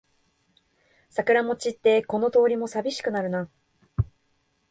[1.11, 3.47] 桜も散ってこの通りもさびしくなるな